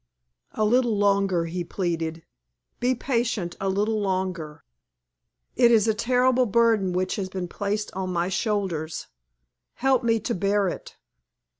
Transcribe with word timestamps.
"A 0.53 0.65
little 0.65 0.97
longer," 0.97 1.45
he 1.45 1.63
pleaded. 1.63 2.23
"Be 2.79 2.95
patient 2.95 3.55
a 3.61 3.69
little 3.69 4.01
longer. 4.01 4.63
It 5.55 5.69
is 5.69 5.87
a 5.87 5.93
terrible 5.93 6.47
burden 6.47 6.91
which 6.91 7.17
has 7.17 7.29
been 7.29 7.47
placed 7.47 7.93
on 7.93 8.11
my 8.11 8.27
shoulders. 8.27 9.05
Help 9.75 10.03
me 10.03 10.19
to 10.21 10.33
bear 10.33 10.67
it. 10.69 10.95